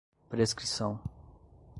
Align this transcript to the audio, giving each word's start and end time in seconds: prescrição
prescrição 0.31 0.97